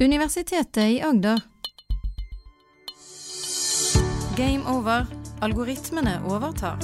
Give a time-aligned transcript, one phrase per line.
[0.00, 1.40] Universitetet i Agder.
[4.36, 5.06] Game over.
[5.40, 6.78] Algoritmene overtar.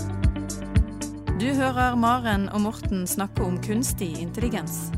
[1.40, 4.92] Du hører Maren og Morten snakke om kunstig intelligens.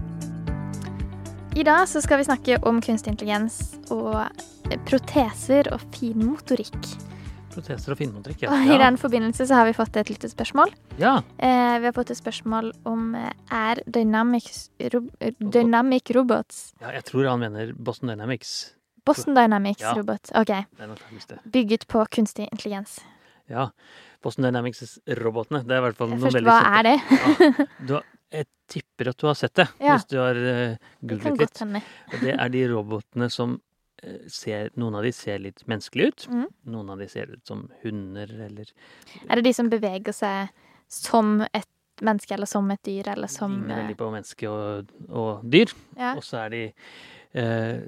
[1.57, 4.29] I dag så skal vi snakke om kunstig intelligens og
[4.85, 6.21] proteser og fin
[7.53, 10.73] Proteser og finmontrekk, Og I den forbindelse så har vi fått et lite spørsmål.
[10.99, 11.19] Ja.
[11.39, 15.03] Eh, vi har fått et spørsmål om eh, er Dynamics, ro,
[15.39, 18.73] Dynamic Robots ja, jeg tror han mener Boston Dynamics.
[19.05, 19.95] Boston Dynamics Ja.
[19.99, 20.31] Robot.
[20.39, 20.53] OK.
[21.53, 23.01] Bygget på kunstig intelligens.
[23.51, 23.69] Ja.
[24.23, 25.65] Boston Dynamics-robotene.
[25.67, 26.97] Det er i hvert fall noe Først, veldig hva er det?
[27.11, 29.97] Ja, du har, jeg tipper at du har sett det, Ja.
[29.97, 31.63] hvis du har uh, googlet litt.
[32.23, 33.61] Det er de robotene som eh,
[34.33, 36.25] ser Noen av de ser litt menneskelige ut.
[36.31, 36.47] Mm.
[36.75, 38.73] Noen av de ser ut som hunder eller
[39.29, 40.51] Er det de som beveger seg
[40.93, 41.69] som et
[42.03, 45.73] menneske, eller som et dyr, eller som ligner eh, veldig på menneske og, og dyr.
[45.99, 46.17] ja.
[46.17, 46.63] Og så er de
[47.39, 47.79] eh,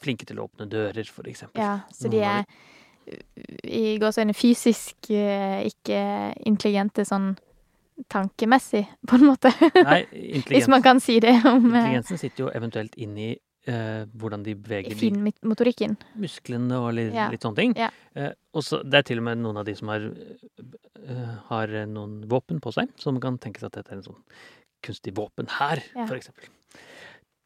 [0.00, 1.60] flinke til å åpne dører, for eksempel.
[1.62, 2.48] ja, så de er
[3.64, 6.00] i gåseøyne fysisk eh, ikke
[6.48, 7.34] intelligente sånn
[8.12, 9.52] tankemessig, på en måte.
[9.74, 10.02] Nei,
[10.52, 13.32] Hvis man kan si det om eh, intelligensen sitter jo eventuelt inn i
[13.68, 15.96] eh, hvordan de beveger finmotorikken.
[16.18, 17.28] musklene og litt, Ja.
[17.32, 17.74] litt sånne ting.
[17.76, 17.90] Ja.
[18.14, 21.66] Eh, og så det er til og med noen av de som har, eh, har
[21.86, 24.22] noen våpen på seg, så man kan tenke seg at dette er en sånn
[24.82, 26.06] kunstig våpen her, Ja.
[26.06, 26.48] for eksempel.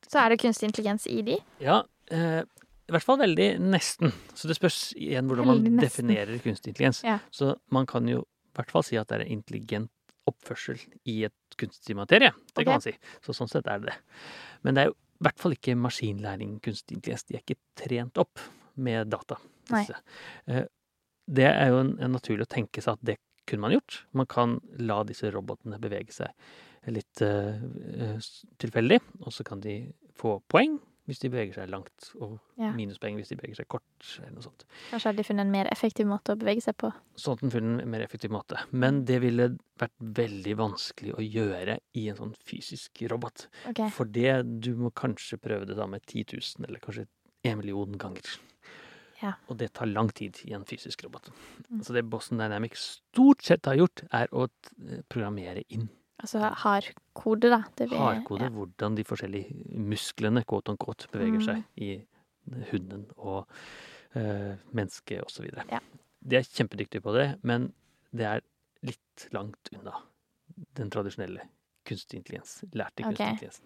[0.06, 1.38] Så er det kunstig intelligens i de.
[1.60, 4.12] Ja, eh, i hvert fall veldig nesten.
[4.34, 7.02] Så det spørs igjen hvordan man definerer kunstig intelligens.
[7.32, 9.90] Så man kan jo i hvert fall si at det er en intelligent
[10.28, 10.78] oppførsel
[11.08, 12.30] i et kunstig materie.
[12.30, 12.64] Det okay.
[12.64, 12.92] kan man si.
[13.24, 13.96] Så sånn sett er det det.
[14.62, 17.24] Men det er jo i hvert fall ikke maskinlæring, kunstig intelligens.
[17.28, 18.42] De er ikke trent opp
[18.82, 19.36] med data.
[20.50, 20.64] Eh,
[21.30, 23.14] Det er jo en, en naturlig å tenke seg at det
[23.46, 24.00] kunne man gjort.
[24.12, 28.18] Man kan la disse robotene bevege seg litt eh,
[28.58, 29.76] tilfeldig, og så kan de
[30.18, 32.72] få poeng hvis de beveger seg langt, og Ja.
[32.72, 33.82] minuspoeng hvis de beveger seg kort,
[34.18, 34.64] eller noe sånt.
[34.90, 36.92] Kanskje har de funnet en mer effektiv måte å bevege seg på.
[37.16, 38.56] Sånn at den funnet en mer effektiv måte.
[38.70, 43.48] Men det ville vært veldig vanskelig å gjøre i en sånn fysisk robot.
[43.68, 43.90] Okay.
[43.90, 47.06] For det, du må kanskje prøve det med 10 000, eller kanskje
[47.44, 48.38] en million ganger.
[49.22, 49.34] Ja.
[49.48, 51.30] Og det tar lang tid i en fysisk robot.
[51.70, 51.82] Mm.
[51.82, 54.48] Så det Boston Dynamics stort sett har gjort, er å
[55.08, 55.88] programmere inn
[56.22, 57.62] Altså hardkode, da.
[57.78, 61.44] Det vil, hardkode hvordan de forskjellige musklene quote on quote, beveger Mm.
[61.48, 62.04] seg i
[62.70, 63.48] hunden og
[64.16, 65.48] uh, mennesket osv.
[65.70, 65.78] Ja.
[66.22, 67.72] De er kjempedyktige på det, men
[68.14, 68.40] det er
[68.86, 69.92] litt langt unna
[70.78, 71.40] den tradisjonelle
[71.88, 73.32] kunstig intelligens, lærte kunstig Ok.
[73.32, 73.60] intelligens.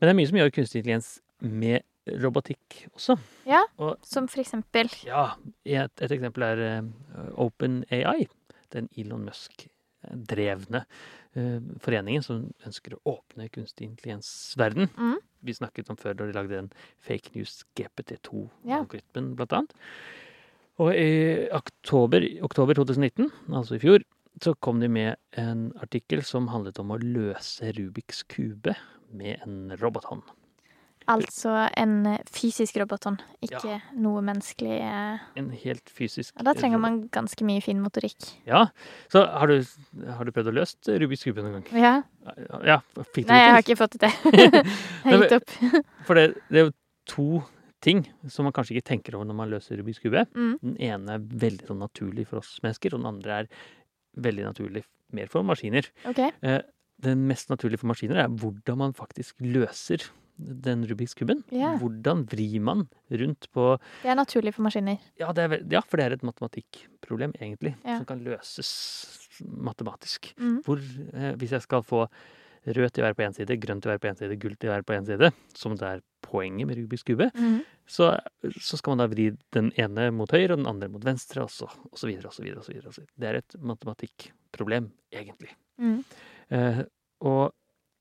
[0.00, 1.82] Men det er mye som gjør kunstig intelligens med
[2.22, 3.18] robotikk også.
[3.46, 5.34] Ja, Og Som for eksempel ja,
[5.64, 8.26] et, et eksempel er uh, OpenAI,
[8.72, 9.68] den Elon Musk-drevne
[11.34, 14.90] eh, foreningen som ønsker å åpne kunstig intelligens-verden.
[14.96, 15.20] Mm.
[15.42, 17.88] Vi snakket om før da de lagde den fake news Ja.
[17.88, 19.72] GPT2-algoritmen, blant annet.
[20.80, 24.04] Og i oktober, oktober 2019, altså i fjor,
[24.42, 28.74] så kom de med en artikkel som handlet om å løse Rubiks kube
[29.12, 30.24] med en robothånd.
[31.10, 35.22] Altså en eh, fysisk robothånd, ikke noe menneskelig eh.
[35.40, 38.28] En helt fysisk ja, da trenger man ganske mye fin motorikk.
[38.48, 38.66] Ja,
[39.12, 39.56] så har du,
[40.18, 41.82] har du prøvd å løse Rubiks kube noen gang?
[41.82, 41.94] Ja.
[42.66, 42.78] Ja,
[43.10, 44.38] fikk du Nei, jeg har ikke fått det til.
[45.08, 45.56] jeg har gitt opp.
[46.08, 46.74] For det, det er jo
[47.10, 47.28] to
[47.82, 50.22] ting som man kanskje ikke tenker over når man løser Rubiks kube.
[50.38, 50.54] Mm.
[50.62, 53.50] Den ene er veldig sånn naturlig for oss mennesker, og den andre er
[54.22, 55.88] veldig naturlig mer for maskiner.
[56.08, 56.30] Okay.
[57.02, 60.06] Den mest naturlige for maskiner er hvordan man faktisk løser
[60.38, 61.42] den Rubiks kuben.
[61.52, 61.76] Ja.
[61.78, 64.98] Hvordan vrir man rundt på Det er naturlig for maskiner.
[65.20, 67.98] ja, det er, ja, for det er et matematikkproblem, egentlig, Ja.
[67.98, 68.70] som kan løses
[69.46, 70.32] matematisk.
[70.38, 70.62] Mm.
[70.64, 70.78] Hvor,
[71.14, 72.06] eh, hvis jeg skal få
[72.66, 74.54] rød til å være på én side, grønn til å være på én side, gull
[74.56, 77.64] til å være på én side, som det er poenget med Rubiks kube, Mm.
[77.86, 78.18] så,
[78.60, 81.50] så skal man da vri den ene mot høyre og den andre mot venstre, og
[81.50, 82.26] så, og så videre.
[82.26, 83.18] Og så videre, og så videre.
[83.18, 85.50] Det er et matematikkproblem, egentlig.
[85.80, 86.04] Mm.
[86.50, 86.84] Eh,
[87.22, 87.52] og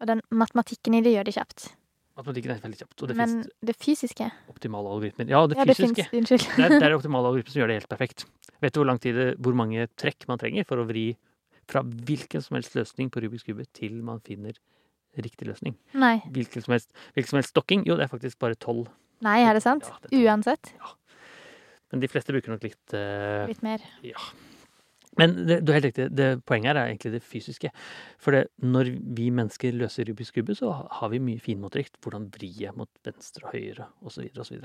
[0.02, 1.76] Og den matematikken i det gjør det kjapt.
[2.18, 3.36] Matematikken er veldig kjapt, det Men
[3.66, 5.30] det fysiske optimale algoritmer.
[5.32, 6.06] Ja, det Ja, fysiske.
[6.06, 8.26] Det, finnes, Det er, det er optimale algoritmer som gjør det helt perfekt.
[8.62, 11.12] Vet du hvor lang tid det, hvor mange trekk man trenger for å vri
[11.72, 14.58] fra hvilken som helst løsning på Rubiks kube til man finner
[15.18, 15.78] riktig løsning?
[15.94, 16.20] Nei.
[16.32, 17.86] Hvilken som helst, hvilken som helst stokking?
[17.88, 18.92] Jo, det er faktisk bare tolv.
[19.26, 19.88] Nei, er det sant?
[19.88, 20.74] Ja, det er Uansett.
[21.92, 23.84] Men de fleste bruker nok litt uh, Litt mer.
[24.06, 24.20] Ja.
[25.20, 26.06] Men det, du er helt riktig.
[26.16, 27.72] Det, poenget her er egentlig det fysiske.
[28.22, 31.98] For det, når vi mennesker løser Rubiks kube, så har vi mye finmotorikt.
[32.02, 34.30] Hvordan vri jeg mot venstre og høyre, osv.
[34.40, 34.62] osv.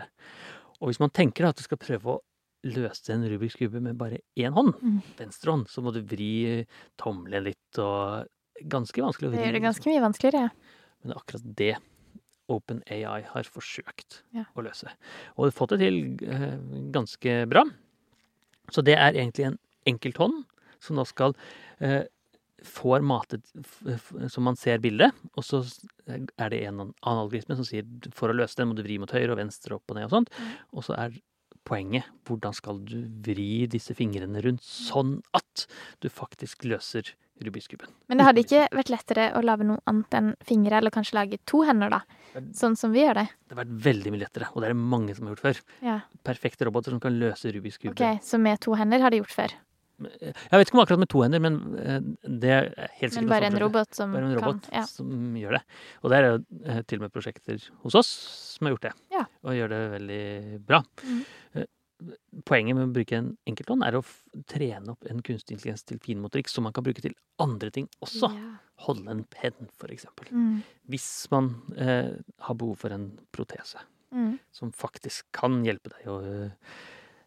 [0.81, 2.23] Og hvis man tenker at du skal prøve å
[2.67, 5.03] løse en Rubiks kube med bare én hånd, Mm.
[5.19, 6.65] venstre hånd, så må du vri
[6.99, 8.27] tommelen litt og
[8.57, 9.37] Ganske vanskelig å vri.
[9.37, 10.41] Det gjør det ganske mye vanskeligere.
[10.47, 10.49] ja.
[11.05, 11.75] Men det er akkurat det
[12.49, 14.45] OpenAI har forsøkt Ja.
[14.57, 14.89] å løse.
[15.37, 16.57] Og fått det til eh,
[16.91, 17.65] ganske bra.
[18.73, 20.45] Så det er egentlig en enkelthånd
[20.83, 21.35] som da skal
[21.81, 22.03] eh,
[22.67, 24.13] får matet f-
[24.43, 25.61] man ser bildet, og så
[26.09, 27.85] er det en annen algoritme som sier
[28.17, 30.15] for å løse den må du vri mot høyre og venstre opp og ned og
[30.17, 30.33] sånt.
[30.41, 30.53] Mm.
[30.77, 31.19] Og så er
[31.67, 32.97] poenget hvordan skal du
[33.27, 35.67] vri disse fingrene rundt sånn at
[36.03, 37.91] du faktisk løser Rubiks kuben.
[38.09, 41.37] Men det hadde ikke vært lettere å lage noe annet enn fingre, eller kanskje lage
[41.45, 41.99] to hender, da?
[42.57, 43.27] Sånn som vi gjør det.
[43.45, 45.61] Det har vært veldig mye lettere, og det er det mange som har gjort før.
[45.85, 47.93] Ja, Perfekte roboter som kan løse Rubiks kube.
[47.93, 49.53] ok, Så med to hender har de gjort før.
[49.97, 52.01] Jeg vet ikke om akkurat med to hender, men eh,
[52.43, 52.67] det er
[52.99, 54.85] helt sikkert Men bare en robot som Bare en robot kan ja.
[54.91, 55.63] som gjør det.
[56.03, 56.35] Og det er jo
[56.65, 58.11] eh, til og med prosjekter hos oss
[58.57, 58.93] som har gjort det.
[59.15, 59.25] Ja.
[59.47, 60.21] Og gjør det veldig
[60.69, 60.83] bra.
[61.05, 61.25] Mhm.
[61.55, 61.73] Eh,
[62.45, 64.03] Poenget med å bruke en enkelthånd er å
[64.53, 68.29] trene opp en kunstig intelligens til finmotorikk som man kan bruke til andre ting også.
[68.37, 68.51] Ja.
[68.85, 70.29] Holde en penn, eksempel.
[70.29, 70.59] Mm.
[70.93, 72.11] Hvis man eh,
[72.45, 73.81] har behov for en protese
[74.17, 74.39] Mm.
[74.55, 76.21] som faktisk kan hjelpe deg å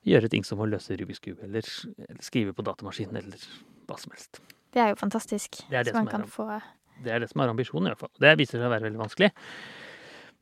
[0.06, 1.66] gjøre ting som å løse Rubiks kube, eller,
[2.08, 3.38] eller skrive på datamaskin, eller
[3.88, 4.40] hva som helst.
[4.72, 5.64] Det er jo fantastisk.
[5.70, 6.46] Det er det som er kan få
[7.04, 8.12] Det er det som er ambisjonen, i hvert fall.
[8.20, 9.32] Det viser seg å være veldig vanskelig.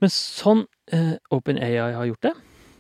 [0.02, 2.34] Men sånn eh, OpenAI har gjort det,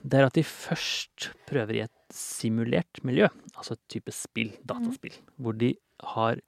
[0.07, 3.27] det er at de først prøver i et simulert miljø,
[3.57, 5.73] altså et type spill, dataspill, hvor de
[6.13, 6.39] har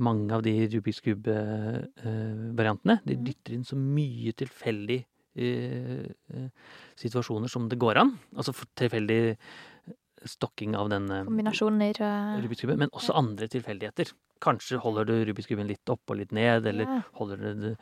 [0.00, 3.00] mange av de Rubiks kube-variantene.
[3.04, 3.24] De Mhm.
[3.24, 5.09] dytter inn så mye tilfeldig eh, eh,
[7.00, 8.14] situasjoner som det går an.
[8.36, 9.36] Altså tilfeldig
[10.28, 14.10] stokking av den eh, kombinasjoner og Rubiks kube, men også andre tilfeldigheter.
[14.40, 17.02] Kanskje holder du Rubiks kuben litt opp og litt ned, eller Ja.
[17.20, 17.76] holder du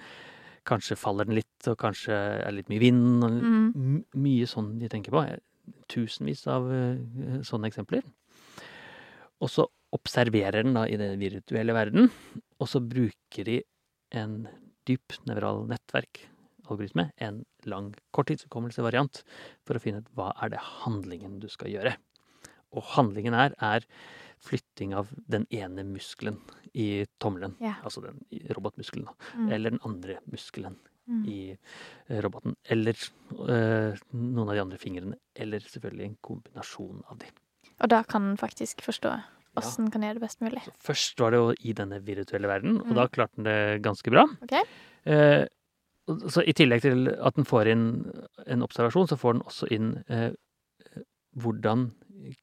[0.69, 3.25] Kanskje faller den litt, og kanskje er det litt mye vind.
[3.25, 4.05] Og Mm.
[4.21, 5.23] Mye sånn de tenker på.
[5.89, 8.03] Tusenvis av eh, sånne eksempler.
[9.41, 12.11] Og så observerer den da i den virtuelle verden,
[12.61, 13.63] og så bruker de
[14.13, 14.47] en
[14.85, 15.67] dyp nevral
[16.69, 19.23] nettverk-algoritme, en lang korttidshukommelsevariant,
[19.67, 21.97] for å finne ut hva er det handlingen du skal gjøre.
[22.77, 23.87] Og handlingen her er
[24.39, 26.39] flytting av den ene muskelen
[26.75, 27.81] i tommelen, yeah.
[27.83, 28.21] altså den
[28.55, 29.49] robotmuskelen, mm.
[29.51, 30.79] eller den andre muskelen
[31.09, 31.23] Mm.
[31.25, 32.93] i eh, roboten, eller
[33.33, 37.31] øh, noen av de andre fingrene, eller selvfølgelig en kombinasjon av de.
[37.81, 39.15] Og da kan den faktisk forstå
[39.57, 39.93] åssen ja.
[39.95, 40.61] kan gjøre det best mulig.
[40.67, 42.95] Så først var det jo i denne virtuelle verden, og Mm.
[43.01, 44.27] da klarte den det ganske bra.
[44.45, 44.53] Ok?
[45.09, 45.47] Eh,
[46.31, 47.87] så I tillegg til at den får inn
[48.47, 50.31] en observasjon, så får den også inn eh,
[51.39, 51.91] hvordan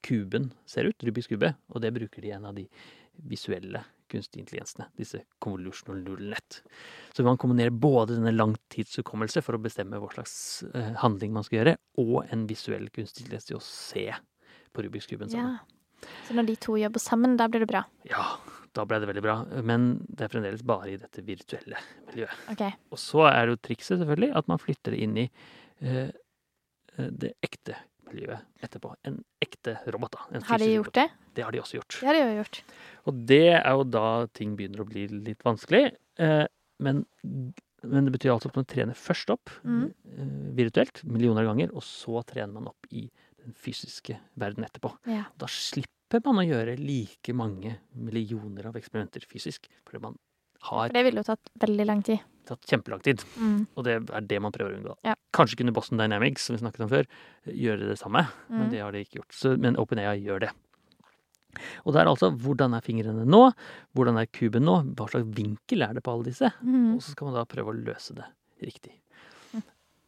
[0.05, 2.65] kuben ser ut, Rubiks kube, og det bruker de i en av de
[3.29, 3.81] visuelle
[4.11, 6.59] kunstige intelligensene, disse convolutional neural net.
[7.15, 10.35] Så man kombinerer både denne langtidshukommelse for å bestemme hva slags
[10.71, 14.05] eh, handling man skal gjøre, og en visuell kunstig intelligens til å se
[14.75, 15.57] på Rubiks kuben sammen.
[15.57, 15.74] Ja.
[16.27, 17.85] Så når de to jobber sammen, da blir det bra.
[18.09, 18.25] Ja,
[18.75, 21.79] da ble det veldig bra, men det er fremdeles bare i dette virtuelle
[22.09, 22.45] miljøet.
[22.53, 22.75] Okay.
[22.91, 27.11] Og så er det jo trikset selvfølgelig at man flytter det inn i eh, eh,
[27.23, 27.77] det ekte
[28.11, 28.93] miljøet etterpå.
[29.07, 30.41] En ekte robot, da.
[30.49, 30.97] Har de gjort robot.
[30.99, 31.31] det?
[31.35, 31.99] Det har de også gjort.
[31.99, 32.61] Det har de jo gjort.
[33.05, 35.85] Og det er jo da ting begynner å bli litt vanskelig.
[36.21, 36.45] Eh,
[36.83, 37.03] men,
[37.85, 39.85] men det betyr altså at man trener først opp mm.
[40.15, 43.07] eh, virtuelt, millioner av ganger, og så trener man opp i
[43.45, 44.95] den fysiske verden etterpå.
[45.09, 45.27] Ja.
[45.39, 45.93] Da slipper
[46.25, 50.15] man å gjøre like mange millioner av eksperimenter fysisk, fordi man
[50.69, 52.19] har For det ville jo tatt veldig lang tid.
[52.45, 53.23] tatt kjempelang tid.
[53.37, 53.67] Mm.
[53.75, 54.95] Og det er det man prøver å unngå.
[55.03, 55.15] Ja.
[55.33, 57.05] Kanskje kunne Boston Dynamics, som vi snakket om før,
[57.49, 58.71] gjøre det samme, men Mm.
[58.71, 59.31] det har de ikke gjort.
[59.33, 60.51] Så, men OpenAI gjør det.
[61.85, 63.53] Og det er altså hvordan er fingrene nå,
[63.95, 66.51] hvordan er kuben nå, hva slags vinkel er det på alle disse?
[66.61, 66.95] Mm.
[66.95, 68.25] Og så skal man da prøve å løse det
[68.61, 68.91] riktig.
[69.53, 69.63] Mm.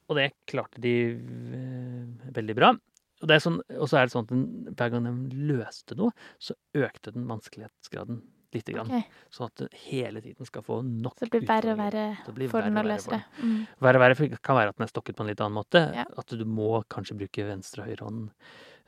[0.10, 2.74] Og det klarte de eh, veldig bra.
[3.18, 4.48] Og, det er sånn, og så er det sånn at den,
[4.78, 8.22] hver gang de løste noe, så økte den vanskelighetsgraden
[8.54, 8.92] lite grann.
[8.92, 9.24] Okay.
[9.34, 12.06] Sånn at du hele tiden skal få nok Så det blir verre og verre
[12.52, 13.20] for den å løse det.
[13.42, 13.58] Mm.
[13.84, 15.84] Verre og verre kan være at den er stokket på en litt annen måte.
[15.98, 16.06] Ja.
[16.22, 18.24] At du må kanskje bruke venstre og høyre hånd.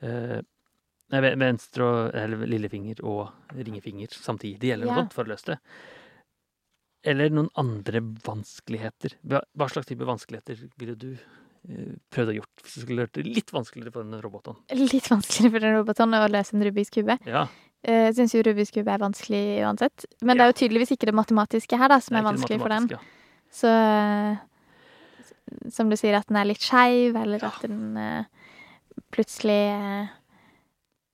[0.03, 0.39] Uh,
[1.09, 5.07] venstre og eller lillefinger og ringefinger samtidig, eller noe Ja.
[5.11, 5.59] for å løse det.
[7.03, 9.15] Eller noen andre vanskeligheter.
[9.23, 11.17] Hva, slags type vanskeligheter ville du
[12.11, 14.55] prøvd å gjort du skulle det vært litt vanskeligere for en roboten.
[14.71, 17.17] Litt vanskeligere for en roboten å løse en Rubiks kube.
[17.27, 17.47] Ja,
[17.83, 20.05] Jeg syns jo Rubiks kube er vanskelig uansett.
[20.21, 22.69] Men det er jo tydeligvis ikke det matematiske her da, som er, er, vanskelig for
[22.69, 22.87] den.
[22.91, 22.99] ja.
[23.51, 24.37] Så eh,
[25.73, 27.47] Som du sier, at den er litt skeiv, eller Ja.
[27.49, 28.23] at den eh,
[29.11, 30.07] plutselig eh,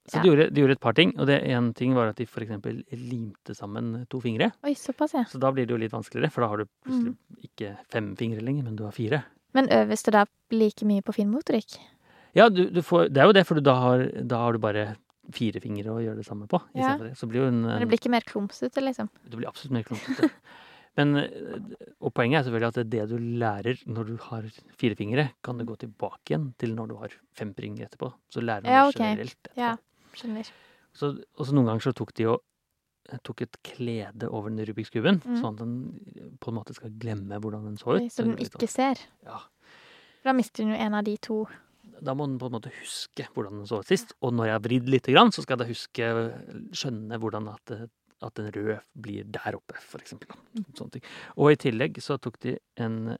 [0.08, 0.22] Så Ja.
[0.22, 1.14] de, gjorde, de gjorde et par ting.
[1.18, 2.52] Og det ene ting var at de f.eks.
[2.94, 4.52] limte sammen to fingre.
[4.64, 5.24] Oi, såpass, ja.
[5.26, 7.40] Så da blir det jo litt vanskeligere, for da har du plutselig Mm.
[7.44, 9.24] ikke fem fingre lenger, men du har fire.
[9.56, 11.78] Men øves det da like mye på finmotorikk?
[12.36, 14.86] Ja, du, du får, det er jo det, for da har, da har du bare
[15.34, 16.60] fire fingre å gjøre det samme på.
[16.78, 16.96] Ja.
[17.02, 17.14] det.
[17.18, 19.10] Så blir jo en, Men det blir ikke mer klumsete, liksom?
[19.24, 20.30] det blir absolutt mer klumsete.
[20.96, 21.18] Men,
[22.00, 24.46] og poenget er selvfølgelig at det du lærer når du har
[24.80, 28.14] fire fingre, kan du gå tilbake igjen til når du har fem fingre etterpå.
[28.32, 29.02] Så lærer du Ja, okay.
[29.02, 29.58] generelt etterpå.
[29.60, 29.74] Ja,
[30.16, 30.52] skjønner.
[30.96, 32.44] Så, og så noen ganger så tok de og
[33.12, 35.42] eh, tok et klede over den Rubiks kuben, Mm.
[35.42, 38.12] sånn at den på en måte skal glemme hvordan den så ut.
[38.12, 38.96] Så den ikke ser.
[39.24, 39.40] Ja.
[40.24, 41.46] Da mister den jo en av de to.
[42.02, 44.14] Da må den på en måte huske hvordan den så ut sist.
[44.22, 46.08] Og når jeg har vridd lite grann, så skal jeg da huske,
[46.76, 47.90] skjønne hvordan at, det-
[48.22, 50.28] at den røde blir der oppe, for eksempel.
[50.56, 50.66] Mm.
[50.74, 51.04] Sånne ting.
[51.38, 53.18] Og i tillegg så tok de en,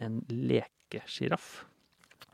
[0.00, 1.64] en lekesjiraff.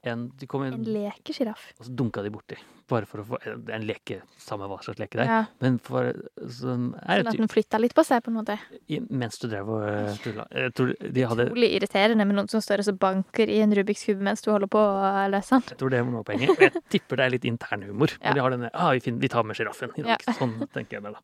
[0.06, 1.72] En, de kom En en lekesjiraff.
[1.80, 2.56] og så dunka de borti.
[2.86, 5.30] Bare for å få Det en leke, samme hva slags leke det er.
[5.32, 6.12] Ja, Men for,
[6.48, 8.58] som er sånn at den flytta litt på seg, på en måte.
[8.88, 12.94] i- mens du drev og eh, tulla Utrolig irriterende med noen som står og så
[12.96, 15.64] banker i en Rubiks kube mens du holder på å løse den.
[15.72, 16.22] Jeg tror det var noe.
[16.22, 18.14] Og jeg tipper det er litt internhumor.
[18.22, 18.32] Ja.
[18.36, 20.22] De har denne ah, vi, finner, vi tar med sjiraffen i dag.
[20.22, 20.36] Ja.
[20.38, 21.20] Sånn tenker jeg meg, da.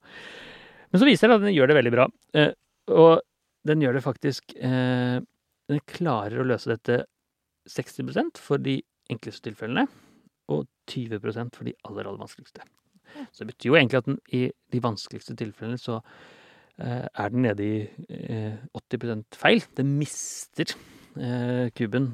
[0.93, 2.09] Men så viser det at den gjør det veldig bra.
[2.35, 2.51] Eh,
[2.93, 3.23] og
[3.69, 5.21] den gjør det faktisk eh,
[5.71, 7.05] Den klarer å løse dette
[7.69, 9.87] 60% for de enkleste tilfellene,
[10.53, 12.65] og 20% for de aller, aller vanskeligste.
[13.33, 15.99] Så det betyr jo egentlig at den, i de vanskeligste tilfellene så
[16.79, 19.65] eh, er den nede i eh, 80% feil.
[19.77, 20.75] Den mister
[21.17, 22.13] eh, kuben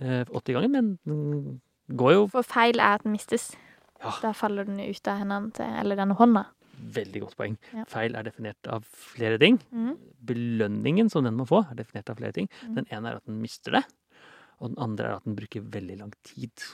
[0.00, 1.60] eh, 80 ganger, men den
[1.96, 3.50] går jo For feil er at den mistes.
[3.98, 4.14] Ja.
[4.22, 6.44] Da faller den ut av hendene til Eller denne hånda.
[6.78, 7.56] Veldig godt poeng.
[7.74, 7.84] Ja.
[7.90, 9.58] Feil er definert av flere ting.
[9.74, 9.96] Mm.
[10.28, 12.46] Belønningen som den må få, er definert av flere ting.
[12.62, 12.76] Mm.
[12.76, 13.82] Den ene er at den mister det,
[14.60, 16.64] og den andre er at den bruker veldig lang tid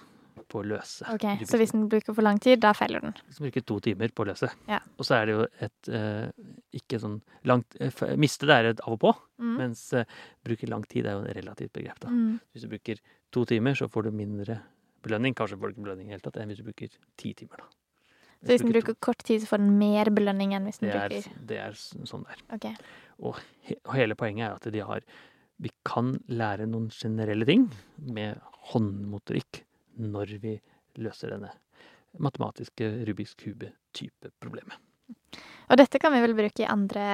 [0.50, 1.06] på å løse.
[1.14, 3.12] Ok, Så hvis den bruker for lang tid, da feiler den.
[3.28, 4.48] Hvis den bruker to timer på å løse.
[4.68, 4.80] Ja.
[4.98, 6.26] Og så er det jo et eh,
[6.80, 9.56] ikke sånn langt eh, Miste det er et av og på, Mm.
[9.58, 10.04] mens eh,
[10.46, 11.98] bruker lang tid er jo et relativt begrep.
[12.00, 12.08] da.
[12.08, 12.36] Mm.
[12.54, 13.00] Hvis du bruker
[13.34, 14.60] to timer, så får du mindre
[15.02, 15.34] belønning.
[15.34, 16.88] Kanskje får du ikke belønning i det hele tatt, enn hvis du bruker
[17.18, 17.56] ti timer.
[17.64, 17.66] da.
[18.44, 21.00] Så hvis den bruker kort tid, så får den mer belønning enn hvis den det
[21.00, 22.42] er, bruker det er sånn det er.
[22.54, 22.66] Ok.
[23.24, 25.02] Og, he og hele poenget er at de har
[25.62, 27.68] Vi kan lære noen generelle ting
[27.98, 28.40] med
[28.72, 29.62] håndmotorikk
[30.02, 30.56] når vi
[30.98, 31.52] løser denne
[32.18, 34.74] matematiske Rubiks kube-type problemet.
[35.70, 37.04] Og dette kan vi vel bruke i andre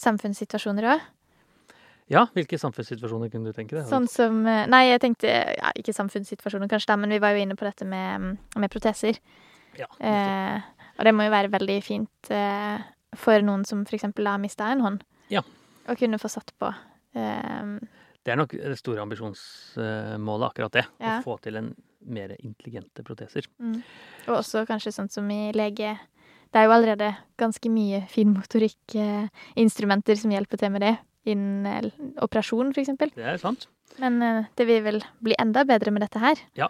[0.00, 1.02] samfunnssituasjoner òg?
[2.12, 3.86] Ja, hvilke samfunnssituasjoner kunne du tenke deg?
[3.88, 7.44] Sånn som eh, Nei, jeg tenkte ja, Ikke samfunnssituasjoner, kanskje, da, men vi var jo
[7.44, 9.20] inne på dette med, med proteser.
[9.78, 10.60] Ja, Eh,
[11.00, 12.82] og det må jo være veldig fint eh,
[13.16, 14.04] for noen som f.eks.
[14.12, 15.40] har mista en hånd, Ja.
[15.88, 16.68] å kunne få satt på.
[17.14, 17.78] Eh,
[18.22, 20.84] det er nok det store ambisjonsmålet, akkurat det.
[21.02, 21.18] Ja.
[21.18, 23.42] Å få til en mer intelligente proteser.
[23.58, 23.82] mm.
[24.28, 25.98] Og også kanskje sånn som i lege
[26.52, 31.88] Det er jo allerede ganske mye finmotorikkinstrumenter som hjelper til med det, innen eh,
[32.20, 32.92] operasjon, f.eks.
[33.00, 33.68] Det er sant.
[34.02, 36.36] Men eh, det vil vel bli enda bedre med dette her.
[36.58, 36.68] Ja.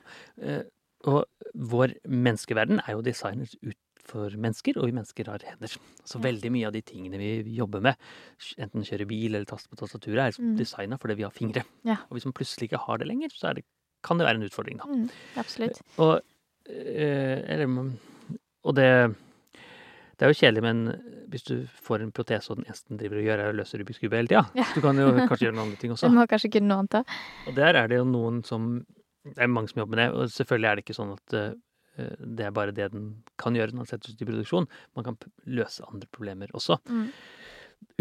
[1.03, 5.69] Og vår menneskeverden er jo designet ut for mennesker, og vi mennesker har hender.
[6.05, 6.25] Så Ja.
[6.31, 7.97] veldig mye av de tingene vi jobber med,
[8.59, 10.57] enten kjøre bil eller taste på tastaturet, er Mm.
[10.59, 11.65] designa fordi vi har fingre.
[11.85, 11.97] Ja.
[12.11, 13.65] Og hvis man plutselig ikke har det lenger, så det,
[14.03, 14.85] kan det være en utfordring, da.
[14.91, 15.81] Mm, absolutt.
[15.99, 16.21] Og,
[16.69, 17.93] eh, eller,
[18.65, 19.15] og det
[20.19, 23.25] det er jo kjedelig, men hvis du får en protese og den eneste driver og
[23.27, 24.63] gjør, er å løse Rubiks kube hele tida, Ja.
[24.75, 26.09] du kan jo kanskje gjøre noen andre ting også.
[26.11, 27.03] Du må kanskje kunne noe annet da.
[27.49, 28.85] Og der er det jo noen som
[29.25, 31.55] Det er mange som jobber med det, og selvfølgelig er det ikke sånn at eh,
[31.97, 33.09] det er bare det den
[33.41, 34.69] kan gjøre når den settes ut i produksjon.
[34.97, 36.79] Man kan løse andre problemer også.
[36.89, 37.09] Mm.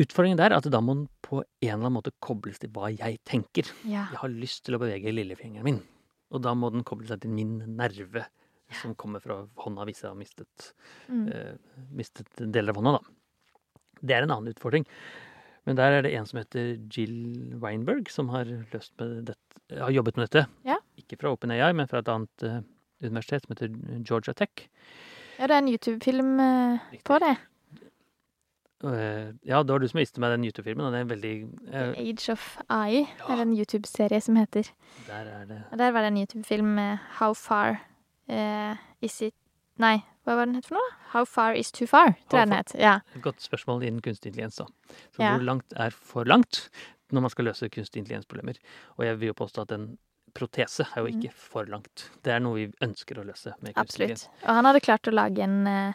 [0.01, 2.91] Utfordringen der er at da må den på en eller annen måte kobles til hva
[2.93, 3.67] jeg tenker.
[3.83, 4.05] Ja.
[4.13, 5.81] Jeg har lyst til å bevege lillefingeren min,
[6.31, 8.27] og da må den koble seg til min nerve
[8.79, 10.69] som kommer fra hånda hvis jeg har mistet,
[11.11, 11.25] Mm.
[11.27, 13.51] uh, mistet deler av hånda, da.
[14.01, 14.85] Det er en annen utfordring.
[15.67, 19.91] Men der er det en som heter Jill Weinberg, som har, løst med dette, har
[19.93, 20.45] jobbet med dette.
[20.65, 20.77] Ja.
[20.97, 22.61] Ikke fra OpenAI, men fra et annet eh,
[23.03, 24.67] universitet som heter Georgia Tech.
[25.39, 27.35] ja, det er en YouTube-film eh, på det.
[28.83, 31.33] Eh, ja, det var du som viste meg den YouTube-filmen, og det er en veldig
[31.69, 33.27] eh, Age of AI Ja.
[33.35, 34.71] er en YouTube-serie som heter.
[35.07, 37.77] Der er det Og der var det en YouTube-film med How far
[38.29, 39.33] uh, is it
[39.81, 40.89] Nei, hva var den het for noe?
[41.13, 42.73] How far is too far, tror jeg den het.
[42.77, 42.99] Ja.
[43.15, 44.65] et godt spørsmål innen kunstig intelligens, da.
[45.15, 45.31] Så Ja.
[45.37, 46.69] hvor langt er for langt
[47.11, 48.53] når man skal løse kunstig intelligens-problemer?
[48.97, 49.97] Og jeg vil jo påstå at en
[50.33, 51.19] protese er jo Mm.
[51.21, 52.09] ikke for langt.
[52.23, 54.11] Det er noe vi ønsker å løse med kunstig.
[54.11, 54.29] Absolutt.
[54.43, 55.93] Og han hadde klart å lage en, eh,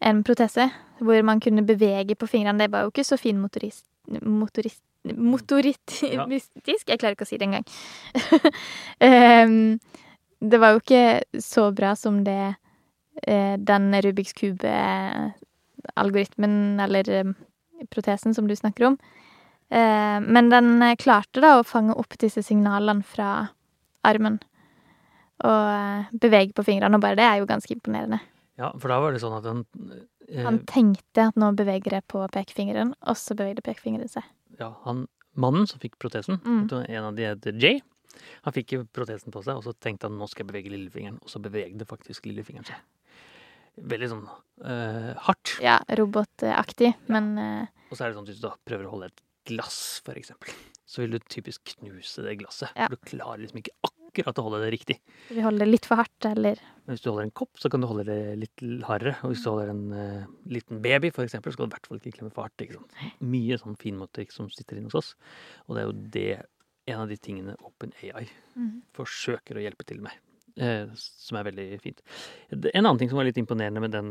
[0.00, 0.70] en protese
[1.00, 2.58] hvor man kunne bevege på fingrene.
[2.58, 3.84] Det var jo ikke så fin motorist...
[4.22, 7.64] motorist motoristisk Jeg klarer ikke å si det engang.
[9.02, 9.78] um,
[10.50, 12.54] det var jo ikke så bra som det
[13.26, 17.24] eh, den Rubiks kube-algoritmen, eller eh,
[17.90, 18.98] protesen som du snakker om.
[19.72, 23.48] Men den klarte da å fange opp disse signalene fra
[24.08, 24.40] armen.
[25.42, 28.20] Og eh, bevege på fingrene, og bare det er jo ganske imponerende.
[28.60, 29.62] Ja, for da var det sånn at han
[30.28, 34.28] eh, Han tenkte at nå beveger jeg på pekefingeren, og så bevegde pekefingeren seg.
[34.60, 36.68] ja, han, mannen som fikk protesen, Mm.
[36.86, 37.80] en av de heter Jay,
[38.44, 41.28] han fikk protesen på seg, og så tenkte han nå skal jeg bevege lillefingeren, og
[41.32, 42.76] så bevegde faktisk lillefingeren seg.
[43.88, 44.26] Veldig sånn
[44.68, 45.54] eh, hardt.
[45.64, 49.08] Ja, robotaktig, men eh, Og så er det sånn at hvis du prøver å holde
[49.08, 50.52] et glass, for eksempel,
[50.92, 52.72] så vil du typisk knuse det glasset.
[52.76, 52.86] Ja.
[52.90, 54.96] For du klarer liksom ikke akkurat å holde det riktig.
[55.32, 57.80] Du holder det litt for hardt, eller Men hvis du holder en kopp, så kan
[57.80, 59.14] du holde det litt hardere.
[59.24, 61.88] Og hvis du holder en uh, liten baby, for eksempel, så skal du i hvert
[61.88, 62.52] fall ikke klemme fart.
[62.60, 62.98] Ikke sant?
[63.24, 65.14] Mye sånn finmotorikk som sitter inne hos oss.
[65.68, 66.26] Og det er jo det,
[66.92, 68.26] en av de tingene OpenAI
[68.58, 68.82] Mhm.
[68.98, 70.12] forsøker å hjelpe til med.
[70.60, 72.02] Eh, som er veldig fint.
[72.52, 74.10] En annen ting som var litt imponerende med den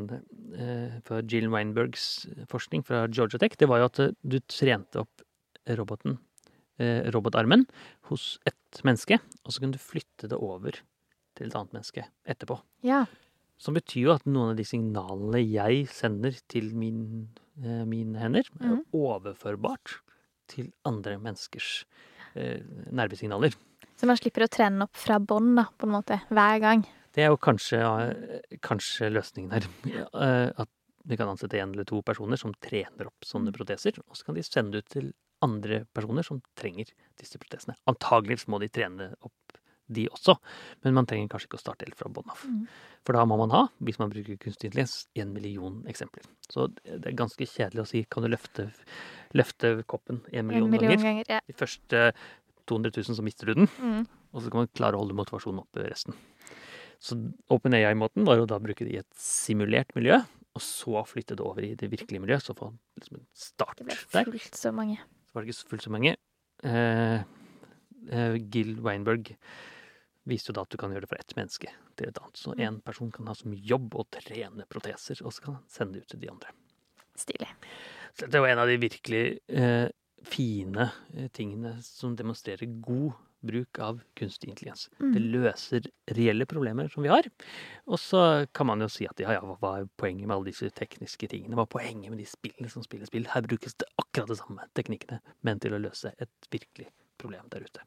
[0.58, 5.04] eh, fra Jill Weinbergs forskning fra Georgia Tech, det var jo at eh, du trente
[5.04, 5.22] opp
[5.78, 6.18] roboten,
[6.80, 7.66] robotarmen,
[8.10, 10.72] hos ett menneske, og så kunne du flytte det over
[11.36, 12.60] til et annet menneske etterpå.
[12.84, 13.06] Ja.
[13.62, 17.30] Som betyr jo at noen av de signalene jeg sender til min,
[17.64, 18.86] eh, mine hender, er Mhm.
[18.94, 20.00] overførbart
[20.48, 21.86] til andre menneskers
[22.36, 22.62] eh,
[22.92, 23.54] nervesignaler.
[23.98, 26.86] Så man slipper å trene opp fra bånn, da, på en måte, hver gang.
[27.14, 29.68] Det er jo kanskje, eh, kanskje løsningen her.
[29.86, 30.08] Ja.
[30.58, 30.70] At
[31.06, 33.54] vi kan ansette en eller to personer som trener opp sånne Mm.
[33.54, 37.76] proteser, og så kan de sende ut til andre personer som trenger disse protesene.
[37.90, 39.34] Antageligvis må de trene opp
[39.92, 40.38] de også,
[40.86, 42.40] men man trenger kanskje ikke å starte helt fra bånn av.
[42.48, 42.62] Mm.
[43.04, 46.24] For da må man ha, hvis man bruker kunstig intelligens, en million eksempler.
[46.48, 48.70] Så det er ganske kjedelig å si kan du løfte,
[49.36, 51.04] løfte koppen en million, En million ganger.
[51.04, 51.26] ganger.
[51.28, 51.42] Ja.
[51.48, 52.06] De første
[52.72, 53.68] 200 000 så mister du den.
[53.82, 54.06] Mm.
[54.32, 56.16] Og så kan man klare å holde motivasjonen oppe resten.
[57.02, 57.18] Så
[57.52, 60.22] OpenAI-måten var jo da å bruke det i et simulert miljø,
[60.56, 62.70] og så flytte det over i det virkelige miljøet, så få
[63.00, 64.30] liksom en start Det ble der.
[64.32, 65.00] fullt så mange.
[65.32, 66.16] Så var det ikke fullt så mange.
[66.68, 67.22] Eh,
[68.12, 69.32] eh, Gil Weinberg
[70.28, 72.36] viste jo da at du kan gjøre det fra ett menneske til et annet.
[72.38, 72.60] Så Mm.
[72.68, 76.02] én person kan ha som jobb å trene proteser, og så kan han sende det
[76.04, 76.50] ut til de andre.
[77.16, 77.48] Stilig.
[78.14, 79.90] Så det var en av de virkelig eh,
[80.24, 83.14] fine eh, tingene som demonstrerer god
[83.46, 84.90] bruk av kunstig intelligens.
[85.00, 85.32] Det Mm.
[85.32, 85.82] løser
[86.14, 87.24] reelle problemer som vi har.
[87.88, 90.70] Og så kan man jo si at ja, ja, hva er poenget med alle disse
[90.70, 91.56] tekniske tingene?
[91.56, 93.26] Hva er poenget med de spillene som spiller spill?
[93.26, 96.88] Her brukes det akkurat de samme teknikkene, men til å løse et virkelig
[97.18, 97.80] problem der ute.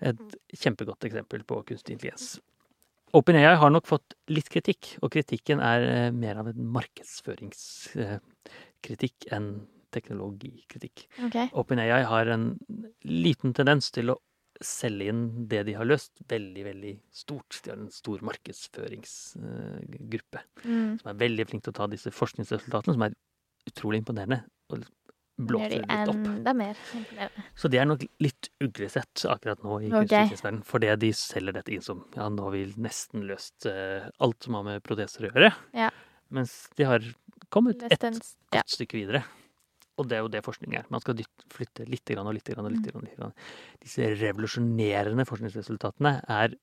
[0.00, 0.16] Et
[0.54, 2.40] kjempegodt eksempel på kunstig intelligens.
[3.14, 9.66] OpenAI har nok fått litt kritikk, og kritikken er eh, mer av en markedsføringskritikk enn
[9.94, 11.06] teknologikritikk.
[11.26, 11.48] Okay.
[11.56, 12.50] OpenAI har en
[13.08, 14.18] liten tendens til å
[14.64, 17.60] selge inn det de har løst, veldig, veldig stort.
[17.64, 20.98] De har en stor markedsføringsgruppe Mm.
[21.00, 23.14] som er veldig flink til å ta disse forskningsresultatene, som er
[23.68, 24.84] utrolig imponerende, og
[25.38, 26.16] blåser litt opp.
[26.16, 27.42] enda mer imponerende.
[27.54, 30.08] Så det er nok litt uglesett akkurat nå i Ok.
[30.08, 34.42] kunstig fordi de selger dette inn som ja, nå har vi nesten løst uh, alt
[34.42, 35.54] som har med proteser å gjøre.
[35.74, 35.90] Ja.
[36.30, 37.00] Mens de har
[37.50, 38.62] kommet et godt ja.
[38.66, 39.24] stykke videre.
[39.98, 40.86] Og det er jo det forskning er.
[40.94, 41.18] Man skal
[41.52, 42.88] flytte litt og litt og litt.
[42.94, 43.06] Mm.
[43.08, 43.46] Litt.
[43.82, 46.54] Disse revolusjonerende forskningsresultatene er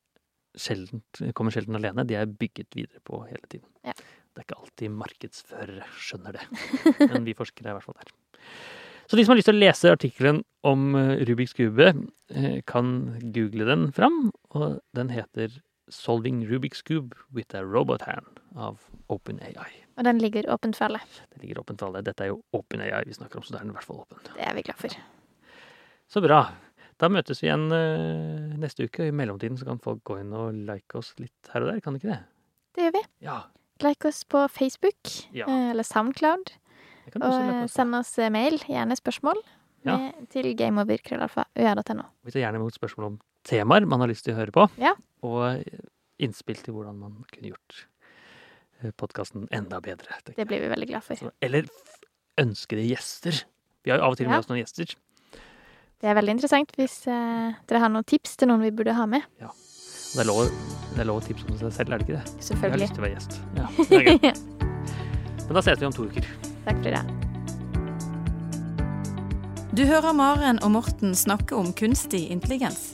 [0.55, 1.03] sjelden,
[1.35, 2.07] kommer sjelden alene.
[2.07, 3.67] De er bygget videre på hele tiden.
[3.83, 3.95] Ja.
[3.95, 6.47] Det er ikke alltid markedsførere skjønner det.
[7.11, 8.15] Men vi forskere er i hvert fall der.
[9.05, 11.91] Så de som har lyst til å lese artikkelen om eh, Rubiks kube,
[12.33, 12.89] eh, kan
[13.35, 14.31] google den fram.
[14.57, 15.53] Og den heter
[15.89, 19.69] 'Solving Rubiks cube with a robot hand' av OpenAI.
[19.97, 20.99] Og den ligger åpent for alle.
[21.33, 22.01] Den ligger åpent for alle.
[22.01, 24.17] Dette er jo OpenAI vi snakker om, så da er den i hvert fall åpen.
[24.33, 24.95] Det er vi glad for.
[26.09, 26.39] Så bra.
[26.97, 29.07] Da møtes vi igjen uh, neste uke.
[29.09, 31.93] I mellomtiden så kan folk gå inn og like oss litt her og der, kan
[31.93, 32.21] de ikke det?
[32.75, 33.03] Det gjør vi.
[33.27, 33.37] Ja.
[33.83, 35.45] Like oss på Facebook Ja.
[35.47, 36.53] eh, eller Soundcloud.
[37.13, 37.73] Og like eh, oss.
[37.75, 39.35] send oss mail, gjerne spørsmål,
[39.85, 39.97] Ja.
[39.97, 42.03] med, til gameover.krøllalfa.ua.no.
[42.23, 44.67] Vi tar gjerne imot spørsmål om temaer man har lyst til å høre på.
[44.81, 44.93] Ja.
[45.25, 45.63] Og
[46.21, 47.85] innspill til hvordan man kunne gjort
[48.99, 50.19] podkasten enda bedre.
[50.35, 51.31] Det blir vi veldig glad for.
[51.45, 51.67] Eller
[52.41, 53.43] ønskede gjester.
[53.85, 54.39] Vi har jo av og til med Ja.
[54.43, 54.95] oss noen gjester.
[56.01, 59.05] Det er veldig interessant hvis eh, dere har noen tips til noen vi burde ha
[59.09, 59.21] med.
[59.39, 59.49] Ja.
[60.15, 60.49] det er lov,
[60.95, 62.27] det er lov å tipse om seg selv, er det ikke det?
[62.43, 62.61] Selvfølgelig.
[62.61, 63.33] Jeg har lyst til å være gjest.
[63.55, 63.97] Ja, det
[64.29, 64.35] er.
[65.47, 66.25] Men da ses vi om to uker.
[66.65, 67.03] Takk for det.
[69.75, 72.93] Du hører Maren og Morten snakke om kunstig intelligens.